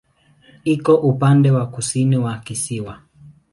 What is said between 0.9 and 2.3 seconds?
upande wa kusini